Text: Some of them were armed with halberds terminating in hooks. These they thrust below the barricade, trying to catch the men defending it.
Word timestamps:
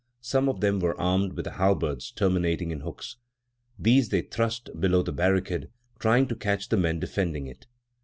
Some 0.23 0.49
of 0.49 0.61
them 0.61 0.79
were 0.79 0.99
armed 0.99 1.33
with 1.33 1.45
halberds 1.45 2.09
terminating 2.09 2.71
in 2.71 2.79
hooks. 2.79 3.17
These 3.77 4.09
they 4.09 4.21
thrust 4.23 4.71
below 4.79 5.03
the 5.03 5.13
barricade, 5.13 5.69
trying 5.99 6.27
to 6.29 6.35
catch 6.35 6.69
the 6.69 6.77
men 6.77 6.99
defending 6.99 7.45
it. 7.45 7.67